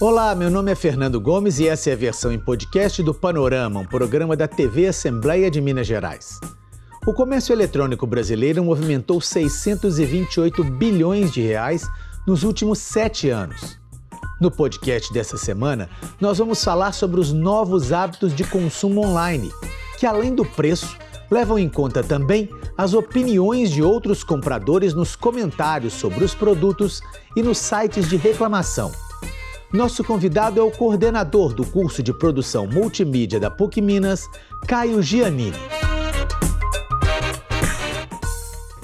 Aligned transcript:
Olá, 0.00 0.32
meu 0.32 0.48
nome 0.48 0.70
é 0.70 0.76
Fernando 0.76 1.20
Gomes 1.20 1.58
e 1.58 1.66
essa 1.66 1.90
é 1.90 1.92
a 1.92 1.96
versão 1.96 2.30
em 2.30 2.38
podcast 2.38 3.02
do 3.02 3.12
Panorama, 3.12 3.80
um 3.80 3.84
programa 3.84 4.36
da 4.36 4.46
TV 4.46 4.86
Assembleia 4.86 5.50
de 5.50 5.60
Minas 5.60 5.88
Gerais. 5.88 6.38
O 7.04 7.12
comércio 7.12 7.52
eletrônico 7.52 8.06
brasileiro 8.06 8.62
movimentou 8.62 9.20
628 9.20 10.62
bilhões 10.62 11.32
de 11.32 11.40
reais 11.40 11.84
nos 12.24 12.44
últimos 12.44 12.78
sete 12.78 13.28
anos. 13.28 13.76
No 14.40 14.52
podcast 14.52 15.12
dessa 15.12 15.36
semana, 15.36 15.90
nós 16.20 16.38
vamos 16.38 16.62
falar 16.62 16.92
sobre 16.92 17.18
os 17.18 17.32
novos 17.32 17.92
hábitos 17.92 18.32
de 18.36 18.44
consumo 18.44 19.04
online, 19.04 19.50
que 19.98 20.06
além 20.06 20.32
do 20.32 20.44
preço, 20.44 20.96
levam 21.28 21.58
em 21.58 21.68
conta 21.68 22.04
também 22.04 22.48
as 22.76 22.94
opiniões 22.94 23.68
de 23.72 23.82
outros 23.82 24.22
compradores 24.22 24.94
nos 24.94 25.16
comentários 25.16 25.92
sobre 25.92 26.22
os 26.22 26.36
produtos 26.36 27.02
e 27.34 27.42
nos 27.42 27.58
sites 27.58 28.08
de 28.08 28.16
reclamação. 28.16 28.92
Nosso 29.70 30.02
convidado 30.02 30.58
é 30.58 30.62
o 30.62 30.70
coordenador 30.70 31.52
do 31.52 31.62
curso 31.62 32.02
de 32.02 32.10
produção 32.10 32.66
multimídia 32.66 33.38
da 33.38 33.50
PUC 33.50 33.82
Minas, 33.82 34.26
Caio 34.66 35.02
Giannini. 35.02 35.52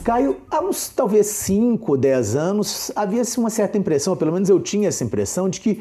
Caio, 0.05 0.37
há 0.51 0.61
uns 0.61 0.91
talvez 0.91 1.29
5, 1.29 1.97
10 1.97 2.37
anos, 2.37 2.93
havia-se 2.95 3.39
uma 3.39 3.49
certa 3.49 3.79
impressão, 3.79 4.13
ou 4.13 4.17
pelo 4.19 4.31
menos 4.31 4.51
eu 4.51 4.61
tinha 4.61 4.89
essa 4.89 5.03
impressão, 5.03 5.49
de 5.49 5.59
que 5.59 5.81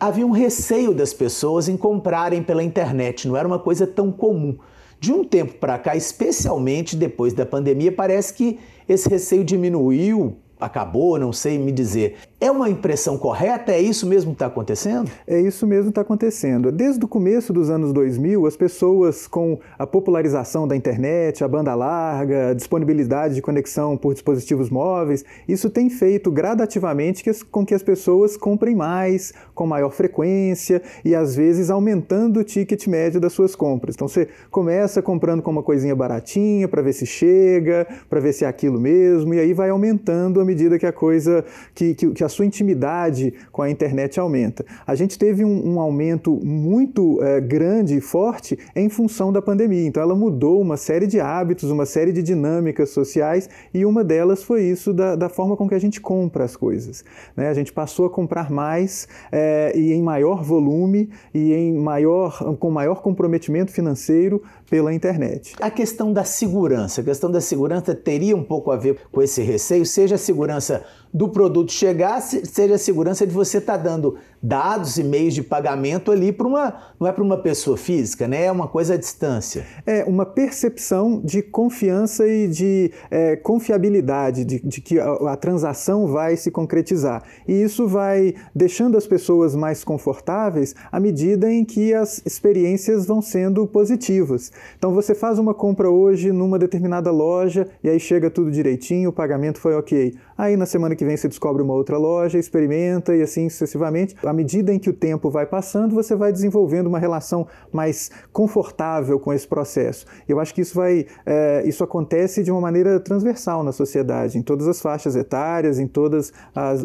havia 0.00 0.26
um 0.26 0.32
receio 0.32 0.92
das 0.92 1.14
pessoas 1.14 1.68
em 1.68 1.76
comprarem 1.76 2.42
pela 2.42 2.64
internet, 2.64 3.28
não 3.28 3.36
era 3.36 3.46
uma 3.46 3.60
coisa 3.60 3.86
tão 3.86 4.10
comum. 4.10 4.58
De 4.98 5.12
um 5.12 5.22
tempo 5.22 5.54
para 5.58 5.78
cá, 5.78 5.94
especialmente 5.94 6.96
depois 6.96 7.32
da 7.32 7.46
pandemia, 7.46 7.92
parece 7.92 8.34
que 8.34 8.58
esse 8.88 9.08
receio 9.08 9.44
diminuiu, 9.44 10.38
acabou, 10.58 11.18
não 11.18 11.32
sei 11.32 11.56
me 11.56 11.70
dizer. 11.70 12.16
É 12.44 12.50
uma 12.50 12.68
impressão 12.68 13.16
correta? 13.16 13.72
É 13.72 13.80
isso 13.80 14.06
mesmo 14.06 14.32
que 14.32 14.34
está 14.34 14.44
acontecendo? 14.44 15.10
É 15.26 15.40
isso 15.40 15.66
mesmo 15.66 15.84
que 15.84 15.92
está 15.92 16.02
acontecendo. 16.02 16.70
Desde 16.70 17.02
o 17.02 17.08
começo 17.08 17.54
dos 17.54 17.70
anos 17.70 17.90
2000, 17.90 18.46
as 18.46 18.54
pessoas 18.54 19.26
com 19.26 19.58
a 19.78 19.86
popularização 19.86 20.68
da 20.68 20.76
internet, 20.76 21.42
a 21.42 21.48
banda 21.48 21.74
larga, 21.74 22.50
a 22.50 22.52
disponibilidade 22.52 23.34
de 23.34 23.40
conexão 23.40 23.96
por 23.96 24.12
dispositivos 24.12 24.68
móveis, 24.68 25.24
isso 25.48 25.70
tem 25.70 25.88
feito 25.88 26.30
gradativamente 26.30 27.24
com 27.50 27.64
que 27.64 27.72
as 27.72 27.82
pessoas 27.82 28.36
comprem 28.36 28.76
mais, 28.76 29.32
com 29.54 29.66
maior 29.66 29.90
frequência 29.90 30.82
e 31.02 31.14
às 31.14 31.34
vezes 31.34 31.70
aumentando 31.70 32.40
o 32.40 32.44
ticket 32.44 32.86
médio 32.86 33.22
das 33.22 33.32
suas 33.32 33.56
compras. 33.56 33.94
Então 33.94 34.06
você 34.06 34.28
começa 34.50 35.00
comprando 35.00 35.40
com 35.40 35.50
uma 35.50 35.62
coisinha 35.62 35.96
baratinha 35.96 36.68
para 36.68 36.82
ver 36.82 36.92
se 36.92 37.06
chega, 37.06 37.86
para 38.10 38.20
ver 38.20 38.34
se 38.34 38.44
é 38.44 38.48
aquilo 38.48 38.78
mesmo, 38.78 39.32
e 39.32 39.40
aí 39.40 39.54
vai 39.54 39.70
aumentando 39.70 40.42
à 40.42 40.44
medida 40.44 40.78
que 40.78 40.84
a 40.84 40.92
coisa, 40.92 41.42
que, 41.74 41.94
que, 41.94 42.10
que 42.10 42.22
a 42.22 42.33
sua 42.34 42.44
intimidade 42.44 43.32
com 43.52 43.62
a 43.62 43.70
internet 43.70 44.18
aumenta. 44.18 44.64
A 44.86 44.94
gente 44.94 45.18
teve 45.18 45.44
um, 45.44 45.74
um 45.74 45.80
aumento 45.80 46.32
muito 46.44 47.22
é, 47.22 47.40
grande 47.40 47.96
e 47.96 48.00
forte 48.00 48.58
em 48.74 48.88
função 48.88 49.32
da 49.32 49.40
pandemia, 49.40 49.86
então 49.86 50.02
ela 50.02 50.14
mudou 50.14 50.60
uma 50.60 50.76
série 50.76 51.06
de 51.06 51.20
hábitos, 51.20 51.70
uma 51.70 51.86
série 51.86 52.12
de 52.12 52.22
dinâmicas 52.22 52.90
sociais 52.90 53.48
e 53.72 53.84
uma 53.84 54.02
delas 54.02 54.42
foi 54.42 54.62
isso 54.64 54.92
da, 54.92 55.16
da 55.16 55.28
forma 55.28 55.56
com 55.56 55.68
que 55.68 55.74
a 55.74 55.78
gente 55.78 56.00
compra 56.00 56.44
as 56.44 56.56
coisas. 56.56 57.04
Né? 57.36 57.48
A 57.48 57.54
gente 57.54 57.72
passou 57.72 58.06
a 58.06 58.10
comprar 58.10 58.50
mais 58.50 59.08
é, 59.30 59.72
e 59.76 59.92
em 59.92 60.02
maior 60.02 60.42
volume 60.42 61.10
e 61.32 61.52
em 61.52 61.72
maior, 61.74 62.56
com 62.58 62.70
maior 62.70 63.00
comprometimento 63.00 63.72
financeiro 63.72 64.42
pela 64.68 64.92
internet. 64.92 65.54
A 65.60 65.70
questão 65.70 66.12
da 66.12 66.24
segurança, 66.24 67.00
a 67.00 67.04
questão 67.04 67.30
da 67.30 67.40
segurança 67.40 67.94
teria 67.94 68.36
um 68.36 68.44
pouco 68.44 68.70
a 68.70 68.76
ver 68.76 68.98
com 69.12 69.22
esse 69.22 69.42
receio, 69.42 69.84
seja 69.84 70.14
a 70.16 70.18
segurança 70.18 70.84
do 71.14 71.28
produto 71.28 71.70
chegar, 71.70 72.20
seja 72.20 72.74
a 72.74 72.78
segurança 72.78 73.24
de 73.24 73.32
você 73.32 73.58
estar 73.58 73.78
tá 73.78 73.84
dando 73.84 74.16
dados 74.42 74.98
e 74.98 75.04
meios 75.04 75.32
de 75.32 75.44
pagamento 75.44 76.10
ali 76.10 76.32
para 76.32 76.46
uma. 76.46 76.74
não 76.98 77.06
é 77.06 77.12
para 77.12 77.22
uma 77.22 77.38
pessoa 77.38 77.76
física, 77.76 78.26
né? 78.26 78.46
É 78.46 78.52
uma 78.52 78.66
coisa 78.66 78.94
à 78.94 78.96
distância. 78.96 79.64
É 79.86 80.02
uma 80.04 80.26
percepção 80.26 81.22
de 81.24 81.40
confiança 81.40 82.26
e 82.26 82.48
de 82.48 82.90
é, 83.12 83.36
confiabilidade, 83.36 84.44
de, 84.44 84.58
de 84.58 84.80
que 84.80 84.98
a, 84.98 85.12
a, 85.12 85.36
transação 85.36 86.08
vai 86.08 86.36
se 86.36 86.50
concretizar. 86.50 87.22
E 87.46 87.62
isso 87.62 87.86
vai 87.86 88.34
deixando 88.52 88.98
as 88.98 89.06
pessoas 89.06 89.54
mais 89.54 89.84
confortáveis 89.84 90.74
à 90.90 90.98
medida 90.98 91.50
em 91.50 91.64
que 91.64 91.94
as 91.94 92.20
experiências 92.26 93.06
vão 93.06 93.22
sendo 93.22 93.66
positivas. 93.68 94.50
Então 94.76 94.92
você 94.92 95.14
faz 95.14 95.38
uma 95.38 95.54
compra 95.54 95.90
hoje 95.90 96.32
numa 96.32 96.58
determinada 96.58 97.10
loja 97.10 97.66
e 97.82 97.88
aí 97.88 98.00
chega 98.00 98.30
tudo 98.30 98.50
direitinho, 98.50 99.10
o 99.10 99.12
pagamento 99.12 99.60
foi 99.60 99.74
ok. 99.74 100.14
Aí 100.36 100.56
na 100.56 100.66
semana 100.66 100.96
que 100.96 101.04
vem 101.04 101.16
você 101.16 101.28
descobre 101.28 101.62
uma 101.62 101.74
outra 101.74 101.96
loja, 101.96 102.38
experimenta 102.38 103.14
e 103.14 103.22
assim 103.22 103.48
sucessivamente. 103.48 104.16
À 104.24 104.32
medida 104.32 104.72
em 104.72 104.78
que 104.78 104.90
o 104.90 104.92
tempo 104.92 105.30
vai 105.30 105.46
passando, 105.46 105.94
você 105.94 106.14
vai 106.14 106.32
desenvolvendo 106.32 106.86
uma 106.86 106.98
relação 106.98 107.46
mais 107.72 108.10
confortável 108.32 109.18
com 109.18 109.32
esse 109.32 109.46
processo. 109.46 110.06
Eu 110.28 110.40
acho 110.40 110.54
que 110.54 110.60
isso 110.60 110.74
vai, 110.74 111.06
é, 111.24 111.62
isso 111.66 111.84
acontece 111.84 112.42
de 112.42 112.50
uma 112.50 112.60
maneira 112.60 112.98
transversal 112.98 113.62
na 113.62 113.72
sociedade, 113.72 114.38
em 114.38 114.42
todas 114.42 114.66
as 114.66 114.80
faixas 114.80 115.16
etárias, 115.16 115.78
em 115.78 115.86
todos 115.86 116.32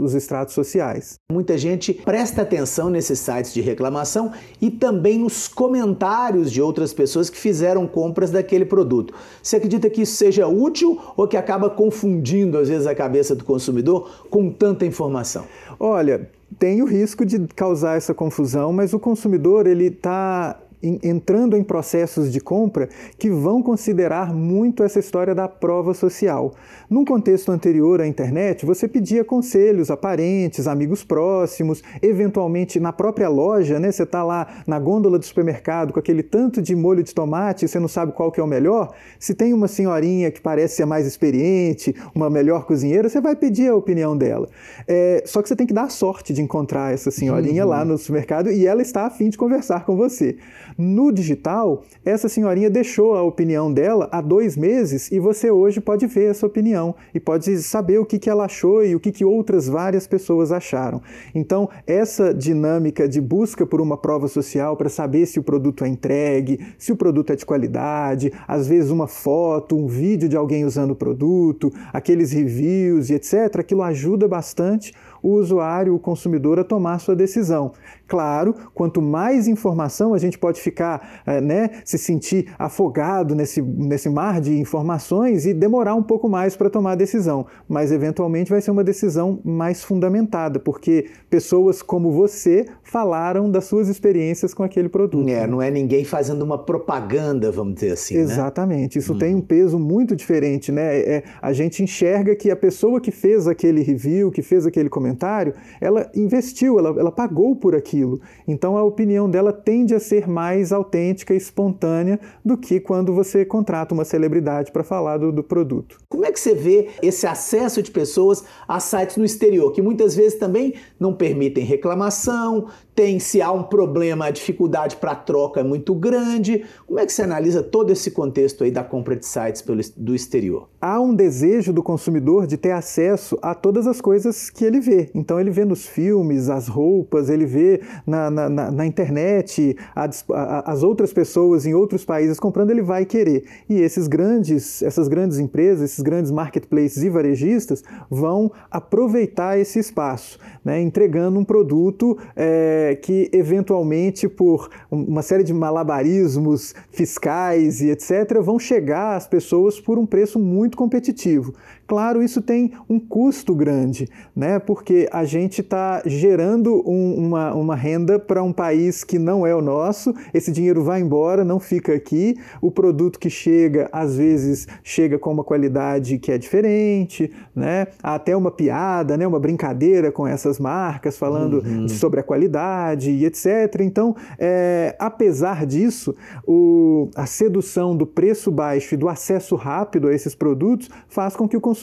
os 0.01 0.13
estratos 0.13 0.53
sociais. 0.53 1.19
Muita 1.31 1.57
gente 1.57 1.93
presta 1.93 2.41
atenção 2.41 2.89
nesses 2.89 3.19
sites 3.19 3.53
de 3.53 3.61
reclamação 3.61 4.31
e 4.61 4.69
também 4.69 5.19
nos 5.19 5.47
comentários 5.47 6.51
de 6.51 6.61
outras 6.61 6.93
pessoas 6.93 7.29
que 7.29 7.37
fizeram 7.37 7.58
compras 7.87 8.31
daquele 8.31 8.65
produto. 8.65 9.13
Você 9.41 9.57
acredita 9.57 9.89
que 9.89 10.01
isso 10.01 10.15
seja 10.15 10.47
útil 10.47 10.99
ou 11.15 11.27
que 11.27 11.37
acaba 11.37 11.69
confundindo 11.69 12.57
às 12.57 12.69
vezes 12.69 12.87
a 12.87 12.95
cabeça 12.95 13.35
do 13.35 13.43
consumidor 13.43 14.27
com 14.29 14.49
tanta 14.49 14.85
informação? 14.85 15.45
Olha, 15.79 16.29
tem 16.57 16.81
o 16.81 16.85
risco 16.85 17.25
de 17.25 17.39
causar 17.55 17.97
essa 17.97 18.13
confusão, 18.13 18.73
mas 18.73 18.93
o 18.93 18.99
consumidor 18.99 19.67
ele 19.67 19.87
está 19.87 20.59
entrando 20.81 21.57
em 21.57 21.63
processos 21.63 22.31
de 22.31 22.39
compra 22.39 22.89
que 23.17 23.29
vão 23.29 23.61
considerar 23.61 24.33
muito 24.33 24.83
essa 24.83 24.99
história 24.99 25.35
da 25.35 25.47
prova 25.47 25.93
social. 25.93 26.53
Num 26.89 27.03
contexto 27.03 27.51
anterior 27.51 28.01
à 28.01 28.07
internet, 28.07 28.65
você 28.65 28.87
pedia 28.87 29.23
conselhos 29.23 29.91
a 29.91 29.97
parentes, 29.97 30.67
amigos 30.67 31.03
próximos, 31.03 31.83
eventualmente 32.01 32.79
na 32.79 32.93
própria 32.93 33.29
loja, 33.29 33.79
né? 33.79 33.91
Você 33.91 34.03
está 34.03 34.23
lá 34.23 34.63
na 34.65 34.79
gôndola 34.79 35.19
do 35.19 35.25
supermercado 35.25 35.93
com 35.93 35.99
aquele 35.99 36.23
tanto 36.23 36.61
de 36.61 36.75
molho 36.75 37.03
de 37.03 37.13
tomate 37.13 37.65
e 37.65 37.67
você 37.67 37.79
não 37.79 37.87
sabe 37.87 38.13
qual 38.13 38.31
que 38.31 38.39
é 38.39 38.43
o 38.43 38.47
melhor. 38.47 38.93
Se 39.19 39.33
tem 39.33 39.53
uma 39.53 39.67
senhorinha 39.67 40.31
que 40.31 40.41
parece 40.41 40.77
ser 40.77 40.85
mais 40.85 41.05
experiente, 41.05 41.95
uma 42.15 42.29
melhor 42.29 42.65
cozinheira, 42.65 43.09
você 43.09 43.19
vai 43.19 43.35
pedir 43.35 43.69
a 43.69 43.75
opinião 43.75 44.17
dela. 44.17 44.47
É, 44.87 45.23
só 45.25 45.41
que 45.41 45.49
você 45.49 45.55
tem 45.55 45.67
que 45.67 45.73
dar 45.73 45.83
a 45.83 45.89
sorte 45.89 46.33
de 46.33 46.41
encontrar 46.41 46.93
essa 46.93 47.11
senhorinha 47.11 47.63
uhum. 47.63 47.69
lá 47.69 47.85
no 47.85 47.97
supermercado 47.97 48.49
e 48.49 48.65
ela 48.65 48.81
está 48.81 49.05
afim 49.05 49.29
de 49.29 49.37
conversar 49.37 49.85
com 49.85 49.95
você. 49.95 50.37
No 50.81 51.11
digital, 51.11 51.83
essa 52.05 52.29
senhorinha 52.29 52.69
deixou 52.69 53.13
a 53.13 53.21
opinião 53.21 53.73
dela 53.73 54.07
há 54.13 54.21
dois 54.21 54.55
meses 54.55 55.11
e 55.11 55.19
você 55.19 55.51
hoje 55.51 55.81
pode 55.81 56.07
ver 56.07 56.31
essa 56.31 56.47
opinião 56.47 56.95
e 57.13 57.19
pode 57.19 57.61
saber 57.61 57.99
o 57.99 58.05
que, 58.05 58.17
que 58.17 58.29
ela 58.29 58.45
achou 58.45 58.81
e 58.81 58.95
o 58.95 58.99
que, 58.99 59.11
que 59.11 59.25
outras 59.25 59.67
várias 59.67 60.07
pessoas 60.07 60.53
acharam. 60.53 61.01
Então, 61.35 61.69
essa 61.85 62.33
dinâmica 62.33 63.09
de 63.09 63.19
busca 63.19 63.65
por 63.65 63.81
uma 63.81 63.97
prova 63.97 64.29
social 64.29 64.77
para 64.77 64.87
saber 64.87 65.25
se 65.25 65.37
o 65.37 65.43
produto 65.43 65.83
é 65.83 65.89
entregue, 65.89 66.65
se 66.77 66.93
o 66.93 66.95
produto 66.95 67.33
é 67.33 67.35
de 67.35 67.45
qualidade, 67.45 68.31
às 68.47 68.65
vezes 68.65 68.89
uma 68.89 69.07
foto, 69.07 69.75
um 69.75 69.85
vídeo 69.85 70.29
de 70.29 70.37
alguém 70.37 70.63
usando 70.63 70.91
o 70.91 70.95
produto, 70.95 71.73
aqueles 71.91 72.31
reviews 72.31 73.09
e 73.09 73.15
etc., 73.15 73.57
aquilo 73.59 73.83
ajuda 73.83 74.29
bastante 74.29 74.93
o 75.21 75.33
usuário, 75.33 75.95
o 75.95 75.99
consumidor, 75.99 76.59
a 76.59 76.63
tomar 76.63 76.99
sua 76.99 77.15
decisão. 77.15 77.71
Claro, 78.07 78.55
quanto 78.73 79.01
mais 79.01 79.47
informação 79.47 80.13
a 80.13 80.17
gente 80.17 80.37
pode 80.37 80.59
ficar, 80.59 81.21
é, 81.25 81.39
né, 81.39 81.69
se 81.85 81.97
sentir 81.97 82.51
afogado 82.57 83.35
nesse, 83.35 83.61
nesse 83.61 84.09
mar 84.09 84.41
de 84.41 84.57
informações 84.57 85.45
e 85.45 85.53
demorar 85.53 85.95
um 85.95 86.03
pouco 86.03 86.27
mais 86.27 86.55
para 86.55 86.69
tomar 86.69 86.93
a 86.93 86.95
decisão, 86.95 87.45
mas 87.67 87.91
eventualmente 87.91 88.49
vai 88.49 88.61
ser 88.61 88.71
uma 88.71 88.83
decisão 88.83 89.39
mais 89.43 89.83
fundamentada, 89.83 90.59
porque 90.59 91.05
pessoas 91.29 91.81
como 91.81 92.11
você 92.11 92.65
falaram 92.83 93.49
das 93.49 93.65
suas 93.65 93.87
experiências 93.87 94.53
com 94.53 94.63
aquele 94.63 94.89
produto. 94.89 95.29
É, 95.29 95.45
não 95.45 95.61
é 95.61 95.69
ninguém 95.69 96.03
fazendo 96.03 96.41
uma 96.41 96.57
propaganda, 96.57 97.51
vamos 97.51 97.75
dizer 97.75 97.91
assim. 97.91 98.15
Né? 98.15 98.21
Exatamente, 98.21 98.97
né? 98.97 98.99
isso 98.99 99.13
hum. 99.13 99.17
tem 99.17 99.35
um 99.35 99.41
peso 99.41 99.77
muito 99.77 100.15
diferente, 100.15 100.71
né? 100.71 100.99
É, 100.99 101.23
a 101.41 101.53
gente 101.53 101.83
enxerga 101.83 102.35
que 102.35 102.49
a 102.49 102.55
pessoa 102.55 102.99
que 102.99 103.11
fez 103.11 103.47
aquele 103.47 103.81
review, 103.81 104.31
que 104.31 104.41
fez 104.41 104.65
aquele 104.65 104.89
comentário, 104.89 105.08
comentário, 105.09 105.53
ela 105.81 106.09
investiu, 106.15 106.77
ela, 106.77 106.89
ela 106.99 107.11
pagou 107.11 107.55
por 107.55 107.75
aquilo. 107.75 108.21
Então 108.47 108.77
a 108.77 108.83
opinião 108.83 109.29
dela 109.29 109.51
tende 109.51 109.95
a 109.95 109.99
ser 109.99 110.27
mais 110.27 110.71
autêntica 110.71 111.33
e 111.33 111.37
espontânea 111.37 112.19
do 112.43 112.57
que 112.57 112.79
quando 112.79 113.13
você 113.13 113.43
contrata 113.43 113.93
uma 113.93 114.05
celebridade 114.05 114.71
para 114.71 114.83
falar 114.83 115.17
do, 115.17 115.31
do 115.31 115.43
produto. 115.43 115.97
Como 116.07 116.25
é 116.25 116.31
que 116.31 116.39
você 116.39 116.53
vê 116.53 116.89
esse 117.01 117.25
acesso 117.25 117.81
de 117.81 117.91
pessoas 117.91 118.43
a 118.67 118.79
sites 118.79 119.17
no 119.17 119.25
exterior, 119.25 119.71
que 119.71 119.81
muitas 119.81 120.15
vezes 120.15 120.37
também 120.37 120.73
não 120.99 121.13
permitem 121.13 121.63
reclamação, 121.63 122.67
tem 122.99 123.17
se 123.17 123.41
há 123.41 123.49
um 123.49 123.63
problema, 123.63 124.25
a 124.25 124.31
dificuldade 124.31 124.97
para 124.97 125.15
troca 125.15 125.61
é 125.61 125.63
muito 125.63 125.95
grande. 125.95 126.65
Como 126.85 126.99
é 126.99 127.05
que 127.05 127.13
você 127.13 127.21
analisa 127.21 127.63
todo 127.63 127.91
esse 127.91 128.11
contexto 128.11 128.63
aí 128.63 128.71
da 128.71 128.83
compra 128.83 129.15
de 129.15 129.25
sites 129.25 129.61
pelo, 129.61 129.81
do 129.95 130.13
exterior? 130.13 130.67
Há 130.81 130.99
um 130.99 131.15
desejo 131.15 131.71
do 131.71 131.81
consumidor 131.81 132.45
de 132.45 132.57
ter 132.57 132.71
acesso 132.71 133.39
a 133.41 133.55
todas 133.55 133.87
as 133.87 134.01
coisas 134.01 134.49
que 134.49 134.65
ele 134.65 134.81
vê 134.81 134.98
Então 135.13 135.39
ele 135.39 135.51
vê 135.51 135.65
nos 135.65 135.85
filmes 135.85 136.49
as 136.49 136.67
roupas, 136.67 137.29
ele 137.29 137.45
vê 137.45 137.81
na, 138.05 138.29
na, 138.29 138.49
na 138.71 138.85
internet 138.85 139.75
a, 139.95 140.09
a, 140.33 140.71
as 140.71 140.83
outras 140.83 141.13
pessoas 141.13 141.65
em 141.65 141.73
outros 141.73 142.03
países 142.05 142.39
comprando, 142.39 142.71
ele 142.71 142.81
vai 142.81 143.05
querer. 143.05 143.43
E 143.69 143.79
esses 143.79 144.07
grandes, 144.07 144.81
essas 144.81 145.07
grandes 145.07 145.39
empresas, 145.39 145.91
esses 145.91 146.01
grandes 146.01 146.31
marketplaces 146.31 147.03
e 147.03 147.09
varejistas 147.09 147.83
vão 148.09 148.51
aproveitar 148.69 149.57
esse 149.59 149.79
espaço, 149.79 150.39
né, 150.63 150.81
entregando 150.81 151.39
um 151.39 151.43
produto 151.43 152.17
é, 152.35 152.97
que 153.01 153.29
eventualmente 153.31 154.27
por 154.27 154.69
uma 154.89 155.21
série 155.21 155.43
de 155.43 155.53
malabarismos 155.53 156.73
fiscais 156.91 157.81
e 157.81 157.89
etc 157.89 158.39
vão 158.41 158.59
chegar 158.59 159.15
às 159.15 159.27
pessoas 159.27 159.79
por 159.79 159.97
um 159.97 160.05
preço 160.05 160.39
muito 160.39 160.77
competitivo. 160.77 161.53
Claro, 161.89 162.21
isso 162.21 162.39
tem 162.39 162.73
um 162.87 162.99
custo 162.99 163.55
grande, 163.55 164.07
né? 164.35 164.59
Porque 164.59 165.09
a 165.11 165.25
gente 165.25 165.61
está 165.61 166.03
gerando 166.05 166.87
um, 166.87 167.15
uma, 167.15 167.51
uma 167.55 167.75
renda 167.75 168.19
para 168.19 168.43
um 168.43 168.53
país 168.53 169.03
que 169.03 169.17
não 169.17 169.45
é 169.45 169.55
o 169.55 169.61
nosso, 169.61 170.13
esse 170.31 170.51
dinheiro 170.51 170.83
vai 170.83 171.01
embora, 171.01 171.43
não 171.43 171.59
fica 171.59 171.95
aqui, 171.95 172.35
o 172.61 172.69
produto 172.69 173.17
que 173.17 173.27
chega, 173.27 173.89
às 173.91 174.15
vezes, 174.15 174.67
chega 174.83 175.17
com 175.17 175.31
uma 175.31 175.43
qualidade 175.43 176.19
que 176.19 176.31
é 176.31 176.37
diferente, 176.37 177.31
né? 177.55 177.87
Há 178.03 178.13
até 178.13 178.37
uma 178.37 178.51
piada, 178.51 179.17
né? 179.17 179.25
uma 179.25 179.39
brincadeira 179.39 180.11
com 180.11 180.27
essas 180.27 180.59
marcas, 180.59 181.17
falando 181.17 181.63
uhum. 181.65 181.89
sobre 181.89 182.19
a 182.19 182.23
qualidade 182.23 183.09
e 183.09 183.25
etc. 183.25 183.81
Então, 183.81 184.15
é, 184.37 184.95
apesar 184.99 185.65
disso, 185.65 186.15
o, 186.45 187.09
a 187.15 187.25
sedução 187.25 187.97
do 187.97 188.05
preço 188.05 188.51
baixo 188.51 188.93
e 188.93 188.97
do 188.97 189.09
acesso 189.09 189.55
rápido 189.55 190.07
a 190.07 190.13
esses 190.13 190.35
produtos 190.35 190.87
faz 191.07 191.35
com 191.35 191.47
que 191.47 191.57
o 191.57 191.61
consumidor 191.61 191.78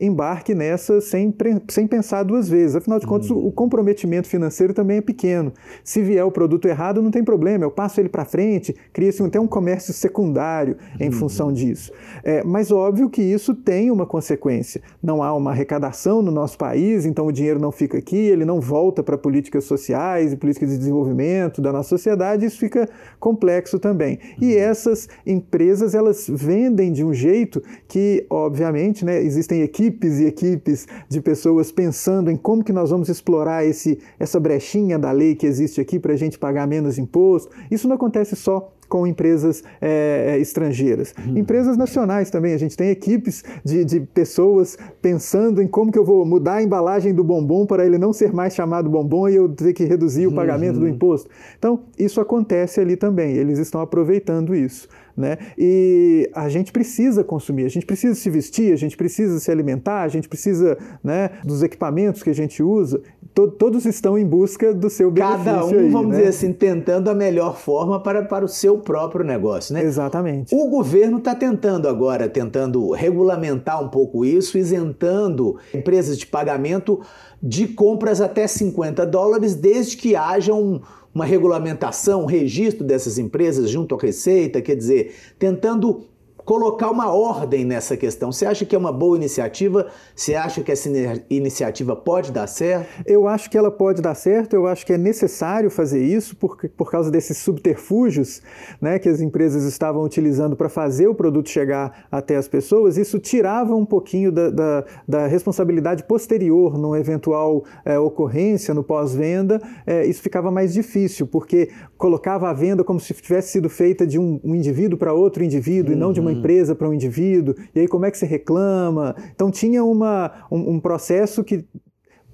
embarque 0.00 0.54
nessa 0.54 1.00
sem, 1.00 1.34
sem 1.68 1.86
pensar 1.86 2.22
duas 2.22 2.48
vezes. 2.48 2.76
Afinal 2.76 2.98
de 2.98 3.06
contas, 3.06 3.30
uhum. 3.30 3.46
o 3.46 3.52
comprometimento 3.52 4.28
financeiro 4.28 4.72
também 4.72 4.98
é 4.98 5.00
pequeno. 5.00 5.52
Se 5.84 6.02
vier 6.02 6.24
o 6.24 6.30
produto 6.30 6.66
errado, 6.66 7.02
não 7.02 7.10
tem 7.10 7.24
problema, 7.24 7.64
eu 7.64 7.70
passo 7.70 8.00
ele 8.00 8.08
para 8.08 8.24
frente, 8.24 8.74
cria-se 8.92 9.22
até 9.22 9.40
um 9.40 9.46
comércio 9.46 9.92
secundário 9.92 10.76
em 10.98 11.06
uhum. 11.06 11.12
função 11.12 11.52
disso. 11.52 11.92
É, 12.24 12.42
mas 12.44 12.70
óbvio 12.70 13.10
que 13.10 13.22
isso 13.22 13.54
tem 13.54 13.90
uma 13.90 14.06
consequência. 14.06 14.80
Não 15.02 15.22
há 15.22 15.34
uma 15.34 15.50
arrecadação 15.50 16.22
no 16.22 16.30
nosso 16.30 16.56
país, 16.56 17.04
então 17.04 17.26
o 17.26 17.32
dinheiro 17.32 17.60
não 17.60 17.72
fica 17.72 17.98
aqui, 17.98 18.16
ele 18.16 18.44
não 18.44 18.60
volta 18.60 19.02
para 19.02 19.18
políticas 19.18 19.64
sociais 19.64 20.32
e 20.32 20.36
políticas 20.36 20.70
de 20.70 20.78
desenvolvimento 20.78 21.60
da 21.60 21.72
nossa 21.72 21.88
sociedade, 21.88 22.46
isso 22.46 22.58
fica 22.58 22.88
complexo 23.18 23.78
também. 23.78 24.18
E 24.40 24.54
uhum. 24.54 24.60
essas 24.60 25.08
empresas, 25.26 25.94
elas 25.94 26.26
vendem 26.28 26.92
de 26.92 27.04
um 27.04 27.12
jeito 27.12 27.62
que, 27.88 28.26
obviamente, 28.28 29.04
né, 29.04 29.09
né, 29.10 29.22
existem 29.22 29.62
equipes 29.62 30.20
e 30.20 30.26
equipes 30.26 30.86
de 31.08 31.20
pessoas 31.20 31.72
pensando 31.72 32.30
em 32.30 32.36
como 32.36 32.62
que 32.62 32.72
nós 32.72 32.90
vamos 32.90 33.08
explorar 33.08 33.64
esse, 33.64 33.98
essa 34.18 34.38
brechinha 34.38 34.98
da 34.98 35.10
lei 35.10 35.34
que 35.34 35.46
existe 35.46 35.80
aqui 35.80 35.98
para 35.98 36.12
a 36.12 36.16
gente 36.16 36.38
pagar 36.38 36.66
menos 36.66 36.96
imposto. 36.96 37.50
Isso 37.70 37.88
não 37.88 37.96
acontece 37.96 38.36
só 38.36 38.72
com 38.90 39.06
empresas 39.06 39.62
é, 39.80 40.36
estrangeiras. 40.38 41.14
Hum. 41.16 41.38
Empresas 41.38 41.76
nacionais 41.76 42.28
também, 42.28 42.52
a 42.52 42.58
gente 42.58 42.76
tem 42.76 42.90
equipes 42.90 43.44
de, 43.64 43.84
de 43.84 44.00
pessoas 44.00 44.76
pensando 45.00 45.62
em 45.62 45.68
como 45.68 45.92
que 45.92 45.98
eu 45.98 46.04
vou 46.04 46.26
mudar 46.26 46.54
a 46.54 46.62
embalagem 46.62 47.14
do 47.14 47.22
bombom 47.22 47.64
para 47.64 47.86
ele 47.86 47.96
não 47.96 48.12
ser 48.12 48.32
mais 48.32 48.52
chamado 48.52 48.90
bombom 48.90 49.28
e 49.28 49.36
eu 49.36 49.48
ter 49.48 49.72
que 49.72 49.84
reduzir 49.84 50.26
o 50.26 50.34
pagamento 50.34 50.74
uhum. 50.74 50.80
do 50.80 50.88
imposto. 50.88 51.30
Então, 51.56 51.84
isso 51.96 52.20
acontece 52.20 52.80
ali 52.80 52.96
também, 52.96 53.36
eles 53.36 53.60
estão 53.60 53.80
aproveitando 53.80 54.54
isso. 54.54 54.88
Né? 55.16 55.36
E 55.58 56.30
a 56.34 56.48
gente 56.48 56.72
precisa 56.72 57.22
consumir, 57.22 57.66
a 57.66 57.68
gente 57.68 57.84
precisa 57.84 58.14
se 58.14 58.30
vestir, 58.30 58.72
a 58.72 58.76
gente 58.76 58.96
precisa 58.96 59.38
se 59.38 59.50
alimentar, 59.50 60.02
a 60.02 60.08
gente 60.08 60.28
precisa 60.28 60.78
né, 61.04 61.30
dos 61.44 61.62
equipamentos 61.62 62.22
que 62.22 62.30
a 62.30 62.34
gente 62.34 62.62
usa. 62.62 63.02
To 63.34 63.48
todos 63.48 63.86
estão 63.86 64.18
em 64.18 64.26
busca 64.26 64.74
do 64.74 64.90
seu 64.90 65.10
benefício. 65.10 65.44
Cada 65.44 65.64
um, 65.64 65.70
aí, 65.70 65.88
vamos 65.88 66.08
né? 66.08 66.16
dizer 66.16 66.28
assim, 66.28 66.52
tentando 66.52 67.08
a 67.08 67.14
melhor 67.14 67.56
forma 67.56 68.00
para, 68.00 68.24
para 68.24 68.44
o 68.44 68.48
seu 68.48 68.78
próprio 68.78 69.24
negócio. 69.24 69.72
Né? 69.72 69.82
Exatamente. 69.82 70.54
O 70.54 70.68
governo 70.68 71.18
está 71.18 71.34
tentando 71.34 71.88
agora, 71.88 72.28
tentando 72.28 72.90
regulamentar 72.90 73.82
um 73.82 73.88
pouco 73.88 74.24
isso, 74.24 74.58
isentando 74.58 75.56
empresas 75.72 76.18
de 76.18 76.26
pagamento 76.26 77.00
de 77.42 77.68
compras 77.68 78.20
até 78.20 78.46
50 78.46 79.06
dólares, 79.06 79.54
desde 79.54 79.96
que 79.96 80.16
haja 80.16 80.52
um 80.52 80.80
uma 81.14 81.24
regulamentação, 81.24 82.22
um 82.22 82.26
registro 82.26 82.84
dessas 82.84 83.18
empresas 83.18 83.68
junto 83.68 83.94
à 83.94 83.98
Receita, 83.98 84.62
quer 84.62 84.76
dizer, 84.76 85.14
tentando 85.38 86.04
colocar 86.44 86.90
uma 86.90 87.12
ordem 87.12 87.64
nessa 87.64 87.96
questão. 87.96 88.32
Você 88.32 88.46
acha 88.46 88.64
que 88.64 88.74
é 88.74 88.78
uma 88.78 88.92
boa 88.92 89.16
iniciativa? 89.16 89.88
Você 90.14 90.34
acha 90.34 90.62
que 90.62 90.72
essa 90.72 90.88
iniciativa 91.28 91.94
pode 91.94 92.32
dar 92.32 92.46
certo? 92.46 92.88
Eu 93.06 93.26
acho 93.28 93.50
que 93.50 93.56
ela 93.56 93.70
pode 93.70 94.02
dar 94.02 94.14
certo, 94.14 94.54
eu 94.54 94.66
acho 94.66 94.84
que 94.84 94.92
é 94.92 94.98
necessário 94.98 95.70
fazer 95.70 96.04
isso 96.04 96.36
por, 96.36 96.56
por 96.76 96.90
causa 96.90 97.10
desses 97.10 97.38
subterfúgios 97.38 98.42
né, 98.80 98.98
que 98.98 99.08
as 99.08 99.20
empresas 99.20 99.64
estavam 99.64 100.02
utilizando 100.02 100.56
para 100.56 100.68
fazer 100.68 101.06
o 101.06 101.14
produto 101.14 101.48
chegar 101.48 102.06
até 102.10 102.36
as 102.36 102.48
pessoas. 102.48 102.96
Isso 102.96 103.18
tirava 103.18 103.74
um 103.74 103.84
pouquinho 103.84 104.32
da, 104.32 104.50
da, 104.50 104.84
da 105.06 105.26
responsabilidade 105.26 106.04
posterior 106.04 106.78
numa 106.78 106.98
eventual 106.98 107.64
é, 107.84 107.98
ocorrência 107.98 108.74
no 108.74 108.82
pós-venda. 108.82 109.60
É, 109.86 110.06
isso 110.06 110.22
ficava 110.22 110.50
mais 110.50 110.72
difícil, 110.72 111.26
porque 111.26 111.70
colocava 111.96 112.48
a 112.48 112.52
venda 112.52 112.82
como 112.82 112.98
se 112.98 113.12
tivesse 113.14 113.52
sido 113.52 113.68
feita 113.68 114.06
de 114.06 114.18
um, 114.18 114.40
um 114.42 114.54
indivíduo 114.54 114.98
para 114.98 115.12
outro 115.12 115.44
indivíduo 115.44 115.92
uhum. 115.92 115.96
e 115.96 116.00
não 116.00 116.12
de 116.12 116.20
uma 116.20 116.29
empresa 116.32 116.74
para 116.74 116.88
um 116.88 116.94
indivíduo, 116.94 117.54
e 117.74 117.80
aí 117.80 117.88
como 117.88 118.06
é 118.06 118.10
que 118.10 118.18
se 118.18 118.26
reclama? 118.26 119.14
Então 119.34 119.50
tinha 119.50 119.84
uma, 119.84 120.46
um, 120.50 120.74
um 120.74 120.80
processo 120.80 121.44
que 121.44 121.64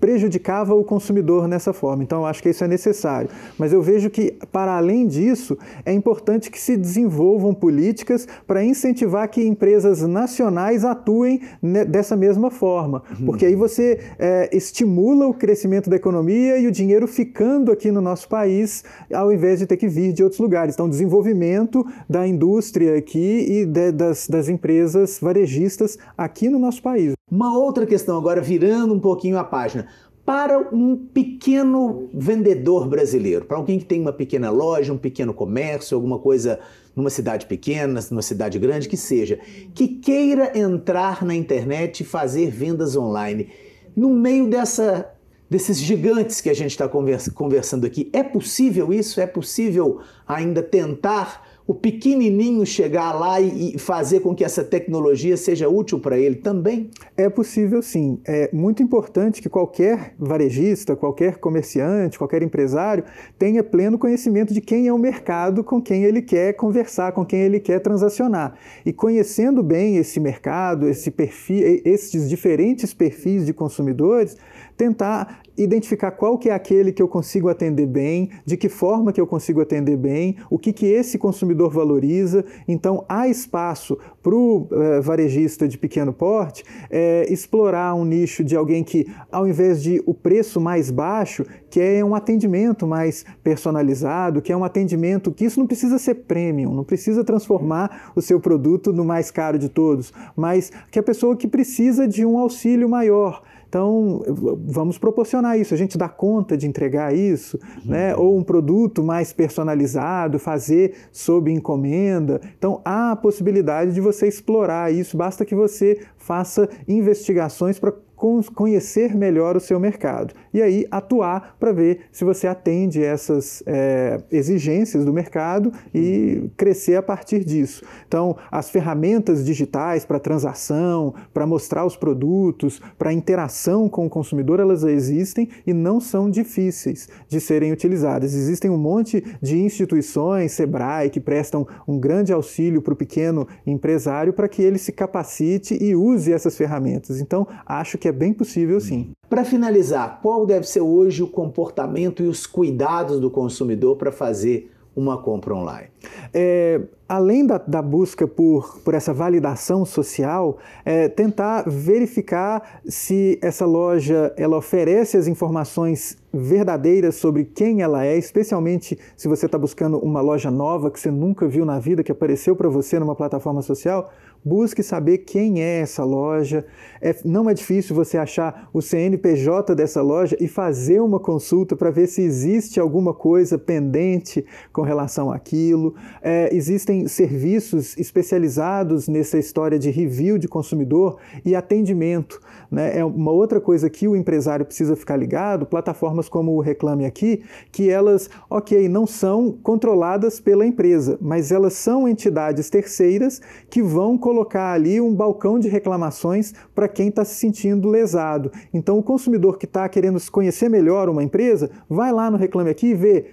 prejudicava 0.01 0.75
o 0.75 0.85
consumidor 0.85 1.49
nessa 1.49 1.73
forma. 1.73 2.03
Então, 2.03 2.21
eu 2.21 2.27
acho 2.27 2.43
que 2.43 2.51
isso 2.51 2.65
é 2.65 2.69
necessário. 2.69 3.31
Mas 3.59 3.73
eu 3.73 3.83
vejo 3.83 4.11
que, 4.11 4.37
para 4.53 4.77
além 4.77 5.07
disso, 5.07 5.57
é 5.85 5.93
importante 5.93 6.51
que 6.51 6.61
se 6.61 6.77
desenvolvam 6.77 7.55
políticas 7.55 8.27
para 8.47 8.65
incentivar 8.65 9.29
que 9.29 9.45
empresas 9.47 10.03
nacionais 10.03 10.85
atuem 10.85 11.41
dessa 11.89 12.17
mesma 12.17 12.51
forma. 12.51 13.03
Porque 13.25 13.47
aí 13.47 13.55
você 13.55 14.01
é, 14.19 14.51
estimula 14.53 15.27
o 15.27 15.35
crescimento 15.35 15.89
da 15.89 15.97
economia 15.97 16.59
e 16.59 16.67
o 16.67 16.73
dinheiro 16.73 17.07
ficando 17.07 17.73
aqui 17.73 17.91
no 17.91 18.01
nosso 18.01 18.29
país, 18.29 18.85
ao 19.13 19.33
invés 19.33 19.59
de 19.59 19.67
ter 19.67 19.77
que 19.77 19.89
vir 19.89 20.13
de 20.13 20.23
outros 20.23 20.41
lugares. 20.41 20.75
Então, 20.75 20.89
desenvolvimento 20.89 21.87
da 22.09 22.27
indústria 22.27 22.97
aqui 22.97 23.47
e 23.49 23.65
de, 23.65 23.93
das, 23.93 24.29
das 24.29 24.49
empresas 24.49 25.19
varejistas 25.21 25.99
aqui 26.17 26.49
no 26.49 26.59
nosso 26.59 26.83
país. 26.83 27.16
Uma 27.29 27.59
outra 27.59 27.85
questão 27.85 28.17
agora, 28.17 28.41
virando 28.41 28.95
um 28.95 29.01
pouquinho 29.01 29.37
a 29.37 29.43
página 29.43 29.89
para 30.25 30.61
um 30.73 30.97
pequeno 30.97 32.09
vendedor 32.15 32.87
brasileiro, 32.87 33.45
para 33.45 33.57
alguém 33.57 33.81
que 33.81 33.85
tem 33.85 34.01
uma 34.01 34.13
pequena 34.13 34.49
loja, 34.49 34.93
um 34.93 34.99
pequeno 34.99 35.35
comércio, 35.35 35.97
alguma 35.97 36.21
coisa 36.21 36.61
numa 36.95 37.11
cidade 37.11 37.47
pequena, 37.47 38.01
numa 38.13 38.23
cidade 38.23 38.61
grande, 38.61 38.89
que 38.89 38.97
seja, 38.97 39.41
que 39.75 39.89
queira 39.89 40.57
entrar 40.57 41.25
na 41.25 41.35
internet 41.35 42.03
e 42.03 42.05
fazer 42.05 42.49
vendas 42.49 42.95
online. 42.95 43.49
No 43.97 44.11
meio 44.11 44.49
dessa, 44.49 45.13
desses 45.51 45.79
gigantes 45.81 46.41
que 46.41 46.49
a 46.49 46.55
gente 46.55 46.71
está 46.71 46.89
conversando 46.89 47.87
aqui, 47.87 48.09
é 48.13 48.23
possível 48.23 48.93
isso? 48.93 49.21
É 49.21 49.27
possível 49.27 49.99
ainda 50.29 50.63
tentar 50.63 51.45
o 51.67 51.75
pequenininho 51.75 52.65
chegar 52.65 53.13
lá 53.13 53.41
e 53.41 53.77
fazer 53.79 54.21
com 54.21 54.35
que 54.35 54.45
essa 54.45 54.63
tecnologia 54.63 55.37
seja 55.37 55.69
útil 55.69 55.99
para 55.99 56.17
ele 56.17 56.37
também? 56.37 56.91
É 57.17 57.29
possível 57.29 57.83
sim. 57.83 58.21
É 58.25 58.49
muito 58.53 58.83
importante 58.83 59.43
que 59.43 59.49
qualquer 59.49 60.15
varejista, 60.19 60.95
qualquer 60.95 61.39
comerciante, 61.39 62.19
qualquer 62.19 62.43
empresário 62.43 63.03
tenha 63.37 63.65
pleno 63.65 63.99
conhecimento 63.99 64.55
de 64.55 64.61
quem 64.61 64.87
é 64.87 64.93
o 64.93 64.99
mercado 64.99 65.65
com 65.65 65.83
quem 65.83 66.05
ele 66.05 66.23
quer 66.23 66.53
conversar, 66.53 67.13
com 67.13 67.25
quem 67.25 67.41
ele 67.41 67.59
quer 67.59 67.81
transacionar. 67.81 68.55
E 68.85 68.93
conhecendo 68.93 69.63
bem 69.63 69.97
esse 69.97 70.21
mercado, 70.21 70.89
esse 70.89 71.11
perfil, 71.11 71.81
esses 71.85 72.29
diferentes 72.29 72.95
perfis 72.95 73.45
de 73.45 73.53
consumidores, 73.53 74.37
tentar 74.77 75.41
identificar 75.57 76.11
qual 76.11 76.39
que 76.39 76.49
é 76.49 76.55
aquele 76.55 76.93
que 76.93 77.03
eu 77.03 77.09
consigo 77.09 77.49
atender 77.49 77.87
bem, 77.87 78.31
de 78.45 78.57
que 78.57 78.69
forma 78.69 79.13
que 79.13 79.21
eu 79.21 79.27
consigo 79.27 79.61
atender 79.61 79.97
bem, 79.97 80.37
o 80.51 80.59
que, 80.59 80.73
que 80.73 80.87
esse 80.87 81.19
consumidor 81.19 81.71
valoriza. 81.71 82.45
Então, 82.67 83.05
há 83.09 83.29
espaço 83.29 83.99
para 84.23 84.35
o 84.35 84.69
eh, 84.71 85.01
varejista 85.01 85.69
de 85.69 85.79
pequeno 85.79 86.13
porte 86.13 86.65
eh, 86.91 87.27
explorar 87.31 87.95
um 87.95 88.05
nicho 88.05 88.43
de 88.43 88.57
alguém 88.57 88.83
que, 88.83 89.07
ao 89.31 89.47
invés 89.47 89.83
de 89.83 90.03
o 90.05 90.13
preço 90.13 90.61
mais 90.61 90.91
baixo, 90.91 91.45
quer 91.71 92.05
um 92.05 92.15
atendimento 92.15 92.87
mais 92.87 93.25
personalizado, 93.43 94.43
que 94.43 94.53
é 94.53 94.57
um 94.57 94.65
atendimento 94.65 95.31
que 95.31 95.45
isso 95.45 95.61
não 95.61 95.67
precisa 95.67 95.99
ser 95.99 96.15
premium, 96.15 96.75
não 96.75 96.85
precisa 96.85 97.23
transformar 97.23 98.13
o 98.17 98.23
seu 98.23 98.41
produto 98.41 98.93
no 98.93 99.05
mais 99.05 99.31
caro 99.31 99.59
de 99.59 99.69
todos, 99.69 100.13
mas 100.35 100.73
que 100.91 100.99
a 100.99 101.03
pessoa 101.03 101.37
que 101.37 101.47
precisa 101.47 102.09
de 102.09 102.25
um 102.25 102.39
auxílio 102.39 102.89
maior. 102.89 103.43
Então, 103.69 104.23
vamos 104.65 104.97
proporcionar 104.97 105.46
isso. 105.55 105.75
A 105.75 105.77
gente 105.77 105.99
dá 105.99 106.09
conta 106.09 106.57
de 106.57 106.67
entregar 106.67 107.15
isso, 107.15 107.59
uhum. 107.85 107.91
né? 107.93 108.17
ou 108.17 108.39
um 108.39 108.43
produto 108.43 109.03
mais 109.03 109.35
personalizado, 109.35 110.39
fazer 110.39 110.95
sob 111.13 111.53
encomenda. 111.53 112.41
Então, 112.57 112.81
há 112.85 113.13
a 113.13 113.17
possibilidade 113.17 113.93
de 113.93 114.01
você 114.01 114.27
explorar 114.27 114.91
isso, 114.91 115.17
basta 115.17 115.45
que 115.45 115.55
você 115.55 116.01
faça 116.17 116.69
investigações 116.89 117.79
para 117.79 117.93
conhecer 118.17 119.15
melhor 119.15 119.57
o 119.57 119.61
seu 119.61 119.79
mercado 119.79 120.35
e 120.53 120.63
aí 120.63 120.87
atuar 120.91 121.55
para 121.61 121.71
ver 121.71 122.01
se 122.11 122.25
você 122.25 122.47
atende 122.47 123.03
essas 123.03 123.63
é, 123.67 124.19
exigências 124.33 125.05
do 125.05 125.13
mercado 125.13 125.71
e 125.95 126.51
crescer 126.57 126.97
a 126.97 127.03
partir 127.03 127.45
disso. 127.45 127.85
Então, 128.09 128.37
as 128.51 128.71
ferramentas 128.71 129.45
digitais 129.45 130.05
para 130.05 130.19
transação, 130.19 131.15
para 131.35 131.47
mostrar 131.47 131.85
os 131.85 131.97
produtos, 131.97 132.81
para 132.99 133.13
interação 133.13 133.89
com 133.89 134.07
o 134.07 134.11
consumidor, 134.11 134.61
elas 134.61 134.83
existem 134.83 135.49
e 135.67 135.75
não 135.75 136.01
são 136.01 136.31
difíceis 136.31 137.09
de 137.29 137.39
serem 137.39 137.73
utilizadas. 137.73 138.35
Existem 138.35 138.71
um 138.71 138.79
monte 138.79 139.23
de 139.43 139.59
instituições, 139.59 140.53
Sebrae, 140.53 141.11
que 141.11 141.21
prestam 141.21 141.67
um 141.87 141.99
grande 141.99 142.33
auxílio 142.33 142.81
para 142.81 142.95
o 142.95 142.97
pequeno 142.97 143.47
empresário 143.67 144.33
para 144.33 144.49
que 144.49 144.63
ele 144.63 144.79
se 144.79 144.93
capacite 144.93 145.77
e 145.83 145.95
use 145.95 146.33
essas 146.33 146.57
ferramentas. 146.57 147.21
Então, 147.21 147.47
acho 147.67 147.99
que 147.99 148.06
é 148.09 148.13
bem 148.13 148.33
possível 148.33 148.81
sim. 148.81 149.11
Para 149.29 149.45
finalizar, 149.45 150.21
qual 150.23 150.47
deve 150.47 150.67
ser 150.67 150.81
hoje 150.81 151.23
o 151.23 151.27
comportamento 151.27 152.23
e 152.23 152.27
os 152.27 152.47
cuidados 152.47 153.21
do 153.21 153.31
consumidor 153.31 153.97
para 153.97 154.13
fazer 154.13 154.73
uma 154.95 155.19
compra 155.19 155.55
online? 155.55 155.89
É, 156.33 156.81
além 157.09 157.47
da, 157.47 157.59
da, 157.59 157.81
busca 157.81 158.27
por, 158.27 158.81
por 158.81 158.95
essa 158.95 159.13
validação 159.15 159.85
social, 159.85 160.59
é, 160.85 161.09
tentar 161.09 161.65
verificar 161.67 162.81
se 162.87 163.39
essa 163.41 163.65
loja 163.65 164.33
ela 164.37 164.57
oferece 164.57 165.17
as 165.17 165.29
informações 165.29 166.17
verdadeiras 166.33 167.15
sobre 167.15 167.45
quem 167.45 167.83
ela 167.83 168.05
é, 168.05 168.17
especialmente 168.17 168.99
se 169.17 169.29
você 169.29 169.47
está 169.47 169.57
buscando 169.57 169.99
uma 169.99 170.21
loja 170.21 170.51
nova 170.51 170.91
que 170.91 171.01
você 171.01 171.11
nunca 171.11 171.47
viu 171.49 171.65
na 171.65 171.79
vida, 171.79 172.03
que 172.03 172.13
apareceu 172.13 172.55
para 172.55 172.69
você 172.69 172.99
numa 172.99 173.15
plataforma 173.15 173.63
social, 173.63 174.11
busque 174.45 174.81
saber 174.81 175.19
quem 175.19 175.61
é 175.61 175.81
essa 175.81 176.05
loja. 176.05 176.65
É, 177.01 177.17
não 177.25 177.51
é 177.51 177.55
difícil 177.55 177.97
você 177.97 178.17
achar 178.17 178.69
o 178.73 178.81
CNPJ 178.81 179.75
dessa 179.75 180.01
loja 180.01 180.37
e 180.39 180.47
fazer 180.47 181.01
uma 181.01 181.19
consulta 181.19 181.75
para 181.75 181.91
ver 181.91 182.07
se 182.07 182.23
existe 182.23 182.79
alguma 182.79 183.13
coisa 183.13 183.59
pendente 183.59 184.47
com 184.73 184.83
relação 184.83 185.33
àquilo. 185.33 185.97
É, 186.23 186.49
existem 186.55 186.96
serviços 187.09 187.97
especializados 187.99 189.09
nessa 189.09 189.39
história 189.39 189.79
de 189.79 189.91
review 189.91 190.39
de 190.39 190.49
consumidor 190.49 191.19
e 191.45 191.55
atendimento. 191.55 192.41
Né? 192.71 192.99
É 192.99 193.05
uma 193.05 193.31
outra 193.31 193.61
coisa 193.61 193.91
que 193.91 194.09
o 194.09 194.17
empresário 194.17 194.65
precisa 194.65 194.97
ficar 194.97 195.17
ligado, 195.17 195.67
plataformas 195.67 196.29
como 196.29 196.53
o 196.53 196.61
Reclame 196.61 197.05
Aqui, 197.05 197.43
que 197.71 197.91
elas, 197.91 198.31
ok, 198.49 198.89
não 198.89 199.07
são 199.07 199.53
controladas 199.63 200.41
pela 200.41 200.67
empresa, 200.67 201.19
mas 201.21 201.53
elas 201.53 201.75
são 201.75 202.09
entidades 202.09 202.71
terceiras 202.71 203.41
que 203.69 203.83
vão 203.83 204.17
colocar 204.17 204.73
ali 204.73 205.01
um 205.01 205.15
balcão 205.15 205.59
de 205.59 205.69
reclamações 205.69 206.55
para 206.75 206.89
quem 206.89 207.09
está 207.09 207.25
se 207.25 207.35
sentindo 207.35 207.89
lesado. 207.89 208.51
Então, 208.73 208.99
o 208.99 209.03
consumidor 209.03 209.59
que 209.59 209.67
está 209.67 209.89
querendo 209.89 210.21
conhecer 210.31 210.69
melhor 210.69 211.09
uma 211.09 211.23
empresa, 211.23 211.71
vai 211.89 212.13
lá 212.13 212.31
no 212.31 212.37
Reclame 212.37 212.71
Aqui 212.71 212.89
e 212.89 212.95
vê 212.95 213.27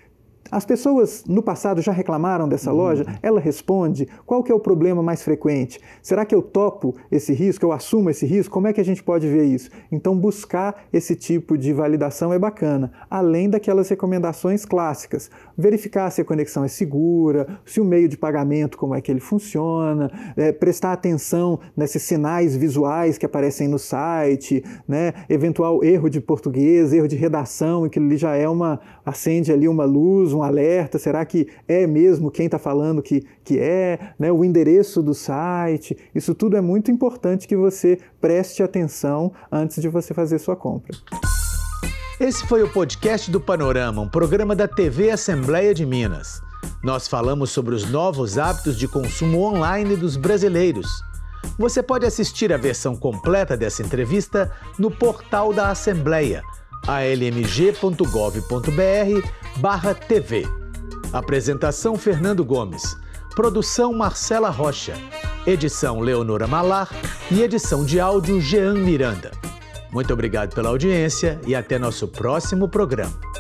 as 0.54 0.66
pessoas 0.66 1.24
no 1.28 1.42
passado 1.42 1.82
já 1.82 1.92
reclamaram 1.92 2.48
dessa 2.48 2.72
uhum. 2.72 2.78
loja? 2.78 3.06
Ela 3.24 3.40
responde? 3.40 4.08
Qual 4.24 4.44
que 4.44 4.52
é 4.52 4.56
o 4.56 4.60
problema 4.60 5.02
mais 5.02 5.24
frequente? 5.24 5.82
Será 6.02 6.26
que 6.26 6.36
eu 6.36 6.44
topo 6.44 6.96
esse 7.12 7.34
risco? 7.34 7.66
Eu 7.66 7.72
assumo 7.72 8.12
esse 8.12 8.24
risco? 8.28 8.54
Como 8.54 8.68
é 8.68 8.74
que 8.74 8.80
a 8.80 8.86
gente 8.86 9.02
pode 9.02 9.28
ver 9.28 9.46
isso? 9.46 9.72
Então, 9.92 10.16
buscar 10.16 10.86
esse 10.94 11.16
tipo 11.16 11.58
de 11.58 11.74
validação 11.74 12.32
é 12.32 12.38
bacana, 12.38 12.92
além 13.10 13.50
daquelas 13.50 13.90
recomendações 13.90 14.64
clássicas. 14.64 15.32
Verificar 15.58 16.12
se 16.12 16.22
a 16.22 16.26
conexão 16.26 16.64
é 16.64 16.68
segura, 16.68 17.60
se 17.66 17.82
o 17.82 17.86
meio 17.86 18.08
de 18.08 18.16
pagamento, 18.16 18.78
como 18.78 18.94
é 18.94 19.02
que 19.02 19.12
ele 19.12 19.20
funciona, 19.20 20.12
é, 20.38 20.52
prestar 20.52 20.94
atenção 20.94 21.60
nesses 21.76 22.04
sinais 22.04 22.56
visuais 22.56 23.18
que 23.18 23.26
aparecem 23.26 23.68
no 23.68 23.80
site, 23.80 24.64
né? 24.88 25.14
eventual 25.28 25.84
erro 25.84 26.10
de 26.10 26.22
português, 26.22 26.94
erro 26.94 27.08
de 27.08 27.16
redação, 27.16 27.88
e 27.88 27.90
que 27.90 27.98
ele 27.98 28.18
já 28.18 28.36
é 28.36 28.48
uma, 28.48 28.80
acende 29.04 29.52
ali 29.52 29.68
uma 29.68 29.86
luz, 29.86 30.32
um 30.32 30.43
alerta? 30.44 31.00
Será 31.00 31.26
que 31.26 31.48
é 31.68 31.88
mesmo 31.88 32.32
quem 32.32 32.46
está 32.46 32.60
falando 32.60 33.02
que, 33.02 33.26
que 33.44 33.60
é? 33.60 34.00
Né? 34.20 34.32
O 34.32 34.44
endereço 34.44 35.02
do 35.02 35.14
site? 35.14 35.98
Isso 36.14 36.36
tudo 36.36 36.58
é 36.58 36.62
muito 36.62 36.92
importante 36.92 37.48
que 37.48 37.56
você 37.56 37.98
preste 38.20 38.62
atenção 38.62 39.32
antes 39.52 39.82
de 39.82 39.90
você 39.90 40.14
fazer 40.14 40.40
sua 40.40 40.56
compra. 40.56 40.96
Esse 42.20 42.46
foi 42.46 42.64
o 42.64 42.72
podcast 42.72 43.30
do 43.32 43.42
Panorama, 43.42 44.02
um 44.02 44.10
programa 44.10 44.56
da 44.56 44.68
TV 44.68 45.10
Assembleia 45.10 45.74
de 45.74 45.86
Minas. 45.86 46.42
Nós 46.84 47.08
falamos 47.08 47.50
sobre 47.50 47.74
os 47.74 47.90
novos 47.90 48.38
hábitos 48.38 48.78
de 48.78 48.88
consumo 48.88 49.42
online 49.42 49.96
dos 49.96 50.16
brasileiros. 50.16 50.88
Você 51.58 51.84
pode 51.84 52.06
assistir 52.06 52.54
a 52.54 52.58
versão 52.58 52.96
completa 52.96 53.58
dessa 53.58 53.82
entrevista 53.82 54.52
no 54.78 54.90
portal 54.90 55.54
da 55.54 55.70
Assembleia 55.70 56.44
almg.gov.br 56.88 58.04
TV. 60.08 60.46
Apresentação 61.12 61.96
Fernando 61.96 62.44
Gomes. 62.44 62.98
Produção 63.36 63.94
Marcela 63.94 64.50
Rocha. 64.50 64.94
Edição 65.46 66.00
Leonora 66.00 66.48
Malar 66.48 66.90
e 67.30 67.42
edição 67.42 67.86
de 67.86 68.00
áudio 68.00 68.42
Jean 68.42 68.74
Miranda. 68.74 69.32
Muito 69.92 70.12
obrigado 70.12 70.56
pela 70.56 70.70
audiência 70.70 71.40
e 71.46 71.54
até 71.54 71.78
nosso 71.78 72.08
próximo 72.08 72.68
programa. 72.68 73.33